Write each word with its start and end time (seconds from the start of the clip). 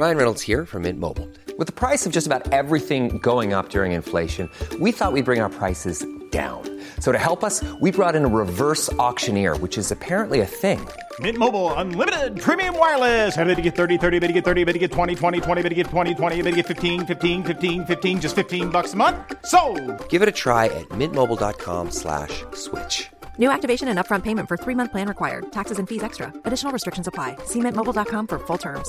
Ryan 0.00 0.16
Reynolds 0.16 0.40
here 0.40 0.64
from 0.64 0.84
Mint 0.88 0.98
Mobile. 0.98 1.28
With 1.58 1.66
the 1.66 1.74
price 1.74 2.06
of 2.06 2.10
just 2.10 2.26
about 2.26 2.54
everything 2.54 3.18
going 3.18 3.52
up 3.52 3.68
during 3.68 3.92
inflation, 3.92 4.48
we 4.80 4.92
thought 4.92 5.12
we'd 5.12 5.26
bring 5.26 5.42
our 5.42 5.50
prices 5.50 6.06
down. 6.30 6.62
So 7.00 7.12
to 7.12 7.18
help 7.18 7.44
us, 7.44 7.62
we 7.82 7.90
brought 7.90 8.16
in 8.16 8.24
a 8.24 8.32
reverse 8.44 8.90
auctioneer, 8.94 9.58
which 9.58 9.76
is 9.76 9.92
apparently 9.92 10.40
a 10.40 10.46
thing. 10.46 10.80
Mint 11.18 11.36
Mobile 11.36 11.74
unlimited 11.74 12.40
premium 12.40 12.78
wireless. 12.78 13.36
Ready 13.36 13.54
to 13.54 13.60
get 13.60 13.76
30, 13.76 13.98
30, 13.98 14.20
bit 14.20 14.28
to 14.28 14.32
get 14.32 14.42
30, 14.42 14.64
bit 14.64 14.72
to 14.72 14.78
get 14.78 14.90
20, 14.90 15.14
20, 15.14 15.40
20, 15.42 15.62
bit 15.62 15.68
to 15.68 15.74
get 15.74 15.86
20, 15.88 16.14
20, 16.14 16.42
bit 16.42 16.50
to 16.50 16.56
get 16.56 16.66
15, 16.66 17.04
15, 17.04 17.44
15, 17.44 17.84
15 17.84 18.20
just 18.22 18.34
15 18.36 18.70
bucks 18.70 18.94
a 18.94 18.96
month. 18.96 19.18
So, 19.44 19.60
Give 20.08 20.22
it 20.22 20.30
a 20.30 20.32
try 20.32 20.66
at 20.80 20.88
mintmobile.com 20.88 21.90
slash 21.90 22.42
switch. 22.54 23.10
New 23.36 23.50
activation 23.50 23.88
and 23.88 23.98
upfront 23.98 24.22
payment 24.22 24.48
for 24.48 24.56
three 24.56 24.74
month 24.74 24.92
plan 24.92 25.08
required. 25.08 25.52
Taxes 25.52 25.78
and 25.78 25.86
fees 25.86 26.02
extra. 26.02 26.32
Additional 26.46 26.72
restrictions 26.72 27.06
apply. 27.06 27.36
See 27.44 27.60
mintmobile.com 27.60 28.28
for 28.28 28.38
full 28.38 28.56
terms. 28.58 28.88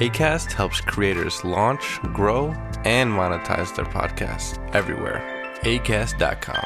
ACAST 0.00 0.52
helps 0.52 0.80
creators 0.80 1.44
launch, 1.44 2.00
grow, 2.12 2.52
and 2.84 3.12
monetize 3.12 3.72
their 3.76 3.84
podcasts 3.84 4.58
everywhere. 4.74 5.22
ACAST.com. 5.62 6.64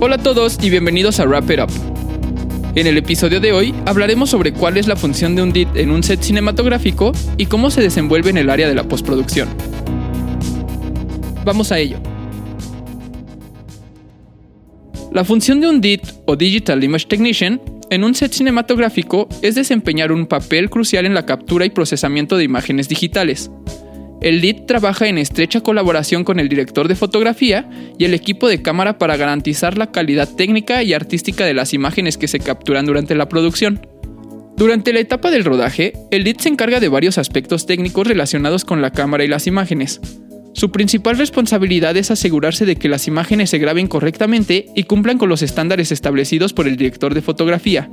Hola 0.00 0.16
a 0.16 0.18
todos 0.18 0.58
y 0.62 0.70
bienvenidos 0.70 1.20
a 1.20 1.26
Wrap 1.26 1.50
It 1.50 1.60
Up. 1.60 1.70
En 2.74 2.86
el 2.86 2.96
episodio 2.96 3.38
de 3.38 3.52
hoy 3.52 3.74
hablaremos 3.84 4.30
sobre 4.30 4.54
cuál 4.54 4.78
es 4.78 4.86
la 4.86 4.96
función 4.96 5.36
de 5.36 5.42
un 5.42 5.52
DIT 5.52 5.76
en 5.76 5.90
un 5.90 6.02
set 6.02 6.22
cinematográfico 6.22 7.12
y 7.36 7.46
cómo 7.46 7.70
se 7.70 7.82
desenvuelve 7.82 8.30
en 8.30 8.38
el 8.38 8.48
área 8.48 8.66
de 8.66 8.74
la 8.74 8.84
postproducción. 8.84 9.50
Vamos 11.44 11.70
a 11.70 11.78
ello. 11.78 11.98
La 15.14 15.24
función 15.24 15.60
de 15.60 15.68
un 15.68 15.82
DIT 15.82 16.02
o 16.24 16.36
Digital 16.36 16.82
Image 16.82 17.06
Technician 17.06 17.60
en 17.90 18.02
un 18.02 18.14
set 18.14 18.32
cinematográfico 18.32 19.28
es 19.42 19.54
desempeñar 19.54 20.10
un 20.10 20.24
papel 20.24 20.70
crucial 20.70 21.04
en 21.04 21.12
la 21.12 21.26
captura 21.26 21.66
y 21.66 21.70
procesamiento 21.70 22.38
de 22.38 22.44
imágenes 22.44 22.88
digitales. 22.88 23.50
El 24.22 24.40
DIT 24.40 24.64
trabaja 24.66 25.08
en 25.08 25.18
estrecha 25.18 25.60
colaboración 25.60 26.24
con 26.24 26.40
el 26.40 26.48
director 26.48 26.88
de 26.88 26.94
fotografía 26.94 27.68
y 27.98 28.06
el 28.06 28.14
equipo 28.14 28.48
de 28.48 28.62
cámara 28.62 28.96
para 28.96 29.18
garantizar 29.18 29.76
la 29.76 29.92
calidad 29.92 30.30
técnica 30.34 30.82
y 30.82 30.94
artística 30.94 31.44
de 31.44 31.52
las 31.52 31.74
imágenes 31.74 32.16
que 32.16 32.28
se 32.28 32.40
capturan 32.40 32.86
durante 32.86 33.14
la 33.14 33.28
producción. 33.28 33.86
Durante 34.56 34.94
la 34.94 35.00
etapa 35.00 35.30
del 35.30 35.44
rodaje, 35.44 35.92
el 36.10 36.24
DIT 36.24 36.40
se 36.40 36.48
encarga 36.48 36.80
de 36.80 36.88
varios 36.88 37.18
aspectos 37.18 37.66
técnicos 37.66 38.06
relacionados 38.06 38.64
con 38.64 38.80
la 38.80 38.92
cámara 38.92 39.24
y 39.24 39.28
las 39.28 39.46
imágenes. 39.46 40.00
Su 40.54 40.70
principal 40.70 41.16
responsabilidad 41.16 41.96
es 41.96 42.10
asegurarse 42.10 42.66
de 42.66 42.76
que 42.76 42.88
las 42.88 43.08
imágenes 43.08 43.50
se 43.50 43.58
graben 43.58 43.88
correctamente 43.88 44.66
y 44.74 44.84
cumplan 44.84 45.18
con 45.18 45.28
los 45.28 45.42
estándares 45.42 45.92
establecidos 45.92 46.52
por 46.52 46.68
el 46.68 46.76
director 46.76 47.14
de 47.14 47.22
fotografía. 47.22 47.90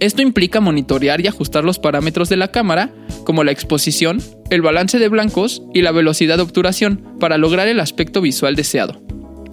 Esto 0.00 0.22
implica 0.22 0.60
monitorear 0.60 1.20
y 1.20 1.26
ajustar 1.26 1.64
los 1.64 1.80
parámetros 1.80 2.28
de 2.28 2.36
la 2.36 2.52
cámara, 2.52 2.94
como 3.24 3.42
la 3.42 3.50
exposición, 3.50 4.22
el 4.50 4.62
balance 4.62 5.00
de 5.00 5.08
blancos 5.08 5.62
y 5.74 5.82
la 5.82 5.90
velocidad 5.90 6.36
de 6.36 6.44
obturación, 6.44 7.16
para 7.18 7.36
lograr 7.36 7.66
el 7.66 7.80
aspecto 7.80 8.20
visual 8.20 8.54
deseado. 8.54 9.02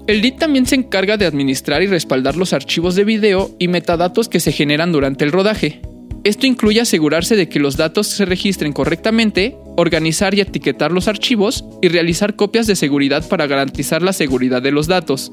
El 0.07 0.21
DIT 0.21 0.37
también 0.37 0.67
se 0.67 0.75
encarga 0.75 1.17
de 1.17 1.25
administrar 1.25 1.81
y 1.81 1.87
respaldar 1.87 2.35
los 2.35 2.53
archivos 2.53 2.93
de 2.93 3.05
video 3.05 3.55
y 3.57 3.67
metadatos 3.67 4.29
que 4.29 4.39
se 4.39 4.51
generan 4.51 4.91
durante 4.91 5.25
el 5.25 5.31
rodaje. 5.31 5.81
Esto 6.23 6.45
incluye 6.45 6.79
asegurarse 6.79 7.35
de 7.35 7.49
que 7.49 7.59
los 7.59 7.75
datos 7.75 8.05
se 8.07 8.25
registren 8.25 8.71
correctamente, 8.71 9.57
organizar 9.77 10.33
y 10.33 10.41
etiquetar 10.41 10.91
los 10.91 11.07
archivos 11.07 11.65
y 11.81 11.87
realizar 11.87 12.35
copias 12.35 12.67
de 12.67 12.75
seguridad 12.75 13.27
para 13.27 13.47
garantizar 13.47 14.01
la 14.01 14.13
seguridad 14.13 14.61
de 14.61 14.71
los 14.71 14.87
datos. 14.87 15.31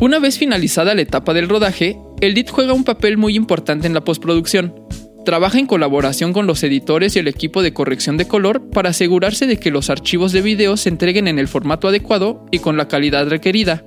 Una 0.00 0.18
vez 0.18 0.38
finalizada 0.38 0.94
la 0.94 1.02
etapa 1.02 1.34
del 1.34 1.48
rodaje, 1.48 1.96
el 2.20 2.34
DIT 2.34 2.50
juega 2.50 2.72
un 2.72 2.84
papel 2.84 3.16
muy 3.16 3.36
importante 3.36 3.86
en 3.86 3.94
la 3.94 4.04
postproducción. 4.04 4.74
Trabaja 5.24 5.58
en 5.58 5.66
colaboración 5.66 6.32
con 6.32 6.48
los 6.48 6.64
editores 6.64 7.14
y 7.14 7.20
el 7.20 7.28
equipo 7.28 7.62
de 7.62 7.72
corrección 7.72 8.16
de 8.16 8.26
color 8.26 8.68
para 8.70 8.90
asegurarse 8.90 9.46
de 9.46 9.58
que 9.58 9.70
los 9.70 9.90
archivos 9.90 10.32
de 10.32 10.42
video 10.42 10.76
se 10.76 10.88
entreguen 10.88 11.28
en 11.28 11.38
el 11.38 11.46
formato 11.46 11.86
adecuado 11.86 12.44
y 12.50 12.58
con 12.58 12.76
la 12.76 12.88
calidad 12.88 13.28
requerida. 13.28 13.84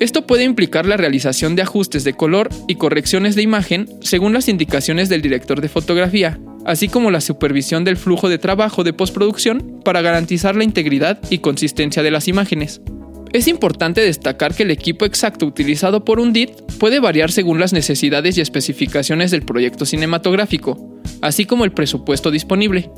Esto 0.00 0.26
puede 0.26 0.42
implicar 0.42 0.84
la 0.84 0.96
realización 0.96 1.54
de 1.54 1.62
ajustes 1.62 2.02
de 2.02 2.14
color 2.14 2.48
y 2.66 2.74
correcciones 2.74 3.36
de 3.36 3.42
imagen 3.42 3.88
según 4.00 4.32
las 4.32 4.48
indicaciones 4.48 5.08
del 5.08 5.22
director 5.22 5.60
de 5.60 5.68
fotografía, 5.68 6.40
así 6.64 6.88
como 6.88 7.10
la 7.10 7.20
supervisión 7.20 7.84
del 7.84 7.96
flujo 7.96 8.28
de 8.28 8.38
trabajo 8.38 8.84
de 8.84 8.92
postproducción 8.92 9.80
para 9.84 10.02
garantizar 10.02 10.56
la 10.56 10.64
integridad 10.64 11.18
y 11.30 11.38
consistencia 11.38 12.02
de 12.02 12.10
las 12.10 12.28
imágenes. 12.28 12.80
Es 13.32 13.48
importante 13.48 14.02
destacar 14.02 14.54
que 14.54 14.64
el 14.64 14.70
equipo 14.70 15.06
exacto 15.06 15.46
utilizado 15.46 16.04
por 16.04 16.20
un 16.20 16.34
DIT 16.34 16.50
puede 16.78 17.00
variar 17.00 17.32
según 17.32 17.58
las 17.58 17.72
necesidades 17.72 18.36
y 18.36 18.42
especificaciones 18.42 19.30
del 19.30 19.42
proyecto 19.42 19.86
cinematográfico, 19.86 21.00
así 21.22 21.46
como 21.46 21.64
el 21.64 21.72
presupuesto 21.72 22.30
disponible. 22.30 22.90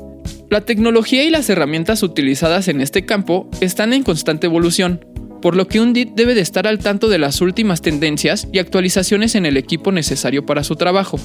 La 0.50 0.62
tecnología 0.62 1.22
y 1.22 1.31
las 1.31 1.48
herramientas 1.50 2.02
utilizadas 2.02 2.66
en 2.66 2.81
este 2.81 3.06
campo 3.06 3.48
están 3.60 3.92
en 3.92 4.02
constante 4.02 4.46
evolución, 4.46 5.04
por 5.41 5.54
lo 5.54 5.69
que 5.69 5.78
un 5.78 5.92
DIT 5.92 6.14
debe 6.14 6.34
de 6.34 6.41
estar 6.41 6.66
al 6.66 6.78
tanto 6.81 7.08
de 7.08 7.19
las 7.19 7.41
últimas 7.41 7.81
tendencias 7.81 8.48
y 8.52 8.58
actualizaciones 8.58 9.36
en 9.36 9.46
el 9.46 9.56
equipo 9.56 9.92
necesario 9.92 10.46
para 10.46 10.64
su 10.64 10.75
trabajo. 10.75 11.20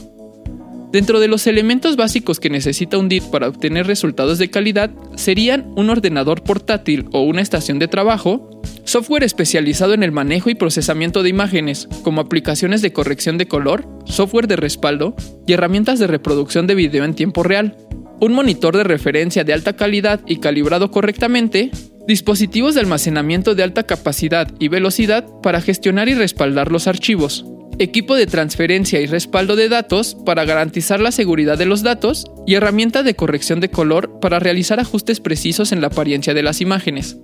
Dentro 0.91 1.19
de 1.19 1.27
los 1.27 1.45
elementos 1.45 1.95
básicos 1.97 2.39
que 2.39 2.49
necesita 2.49 2.97
un 2.97 3.09
DIT 3.09 3.25
para 3.25 3.47
obtener 3.47 3.85
resultados 3.85 4.39
de 4.39 4.49
calidad 4.49 4.89
serían 5.15 5.71
un 5.75 5.91
ordenador 5.91 6.41
portátil 6.41 7.05
o 7.11 7.21
una 7.21 7.43
estación 7.43 7.77
de 7.77 7.87
trabajo, 7.87 8.59
software 8.85 9.23
especializado 9.23 9.93
en 9.93 10.01
el 10.01 10.11
manejo 10.11 10.49
y 10.49 10.55
procesamiento 10.55 11.21
de 11.21 11.29
imágenes, 11.29 11.87
como 12.03 12.21
aplicaciones 12.21 12.81
de 12.81 12.91
corrección 12.91 13.37
de 13.37 13.47
color, 13.47 13.87
software 14.05 14.47
de 14.47 14.55
respaldo 14.55 15.15
y 15.45 15.53
herramientas 15.53 15.99
de 15.99 16.07
reproducción 16.07 16.65
de 16.65 16.73
video 16.73 17.03
en 17.03 17.13
tiempo 17.13 17.43
real, 17.43 17.77
un 18.19 18.33
monitor 18.33 18.75
de 18.75 18.83
referencia 18.83 19.43
de 19.43 19.53
alta 19.53 19.75
calidad 19.75 20.21
y 20.25 20.37
calibrado 20.37 20.89
correctamente, 20.89 21.69
dispositivos 22.07 22.73
de 22.73 22.81
almacenamiento 22.81 23.53
de 23.53 23.61
alta 23.61 23.83
capacidad 23.83 24.51
y 24.57 24.69
velocidad 24.69 25.23
para 25.43 25.61
gestionar 25.61 26.09
y 26.09 26.15
respaldar 26.15 26.71
los 26.71 26.87
archivos, 26.87 27.45
equipo 27.79 28.15
de 28.15 28.27
transferencia 28.27 28.99
y 28.99 29.07
respaldo 29.07 29.55
de 29.55 29.69
datos 29.69 30.15
para 30.25 30.45
garantizar 30.45 30.99
la 30.99 31.11
seguridad 31.11 31.57
de 31.57 31.65
los 31.65 31.81
datos 31.81 32.25
y 32.45 32.55
herramienta 32.55 33.03
de 33.03 33.15
corrección 33.15 33.61
de 33.61 33.69
color 33.69 34.19
para 34.19 34.39
realizar 34.39 34.79
ajustes 34.79 35.19
precisos 35.19 35.71
en 35.71 35.81
la 35.81 35.87
apariencia 35.87 36.33
de 36.33 36.43
las 36.43 36.61
imágenes. 36.61 37.17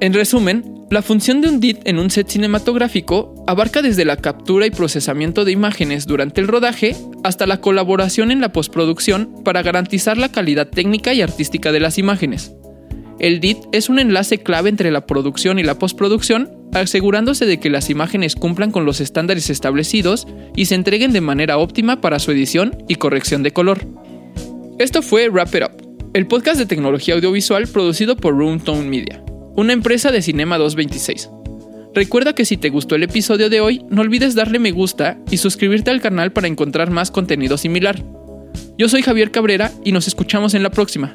En 0.00 0.12
resumen, 0.12 0.76
la 0.90 1.02
función 1.02 1.40
de 1.40 1.48
un 1.48 1.58
DIT 1.58 1.88
en 1.88 1.98
un 1.98 2.10
set 2.10 2.28
cinematográfico 2.28 3.34
abarca 3.48 3.82
desde 3.82 4.04
la 4.04 4.18
captura 4.18 4.66
y 4.66 4.70
procesamiento 4.70 5.44
de 5.44 5.50
imágenes 5.50 6.06
durante 6.06 6.40
el 6.40 6.46
rodaje 6.46 6.94
hasta 7.24 7.46
la 7.46 7.60
colaboración 7.60 8.30
en 8.30 8.40
la 8.40 8.52
postproducción 8.52 9.42
para 9.42 9.62
garantizar 9.62 10.16
la 10.16 10.30
calidad 10.30 10.68
técnica 10.68 11.12
y 11.12 11.22
artística 11.22 11.72
de 11.72 11.80
las 11.80 11.98
imágenes. 11.98 12.52
El 13.18 13.40
DIT 13.40 13.58
es 13.72 13.88
un 13.88 13.98
enlace 13.98 14.38
clave 14.38 14.68
entre 14.68 14.90
la 14.90 15.06
producción 15.06 15.58
y 15.58 15.64
la 15.64 15.78
postproducción, 15.78 16.55
asegurándose 16.72 17.46
de 17.46 17.58
que 17.58 17.70
las 17.70 17.90
imágenes 17.90 18.34
cumplan 18.34 18.70
con 18.70 18.84
los 18.84 19.00
estándares 19.00 19.50
establecidos 19.50 20.26
y 20.54 20.66
se 20.66 20.74
entreguen 20.74 21.12
de 21.12 21.20
manera 21.20 21.58
óptima 21.58 22.00
para 22.00 22.18
su 22.18 22.32
edición 22.32 22.84
y 22.88 22.96
corrección 22.96 23.42
de 23.42 23.52
color. 23.52 23.86
Esto 24.78 25.02
fue 25.02 25.28
Wrap 25.28 25.54
It 25.54 25.62
Up, 25.62 26.10
el 26.12 26.26
podcast 26.26 26.58
de 26.58 26.66
tecnología 26.66 27.14
audiovisual 27.14 27.66
producido 27.66 28.16
por 28.16 28.36
Roomtone 28.36 28.88
Media, 28.88 29.22
una 29.54 29.72
empresa 29.72 30.12
de 30.12 30.22
Cinema 30.22 30.58
226. 30.58 31.30
Recuerda 31.94 32.34
que 32.34 32.44
si 32.44 32.58
te 32.58 32.68
gustó 32.68 32.94
el 32.94 33.04
episodio 33.04 33.48
de 33.48 33.60
hoy, 33.60 33.82
no 33.88 34.02
olvides 34.02 34.34
darle 34.34 34.58
me 34.58 34.70
gusta 34.70 35.18
y 35.30 35.38
suscribirte 35.38 35.90
al 35.90 36.02
canal 36.02 36.30
para 36.30 36.46
encontrar 36.46 36.90
más 36.90 37.10
contenido 37.10 37.56
similar. 37.56 38.04
Yo 38.76 38.90
soy 38.90 39.00
Javier 39.00 39.30
Cabrera 39.30 39.72
y 39.82 39.92
nos 39.92 40.06
escuchamos 40.06 40.52
en 40.52 40.62
la 40.62 40.70
próxima. 40.70 41.14